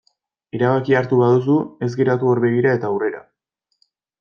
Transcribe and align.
Erabakia 0.59 1.01
hartu 1.01 1.19
baduzu 1.19 1.59
ez 1.89 1.91
geratu 2.01 2.33
hor 2.33 2.43
begira 2.47 2.75
eta 2.79 2.91
aurrera. 2.95 3.23